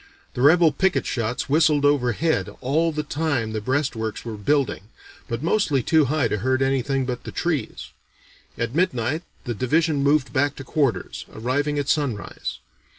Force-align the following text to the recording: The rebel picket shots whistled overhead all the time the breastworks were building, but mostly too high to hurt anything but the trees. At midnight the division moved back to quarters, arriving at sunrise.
The 0.33 0.41
rebel 0.41 0.71
picket 0.71 1.05
shots 1.05 1.47
whistled 1.47 1.85
overhead 1.85 2.49
all 2.59 2.91
the 2.91 3.03
time 3.03 3.51
the 3.53 3.61
breastworks 3.61 4.25
were 4.25 4.35
building, 4.35 4.85
but 5.29 5.43
mostly 5.43 5.83
too 5.83 6.05
high 6.05 6.27
to 6.27 6.39
hurt 6.39 6.63
anything 6.63 7.05
but 7.05 7.23
the 7.23 7.31
trees. 7.31 7.89
At 8.57 8.73
midnight 8.73 9.21
the 9.43 9.53
division 9.53 10.01
moved 10.01 10.33
back 10.33 10.55
to 10.55 10.63
quarters, 10.63 11.27
arriving 11.31 11.77
at 11.77 11.87
sunrise. 11.87 12.57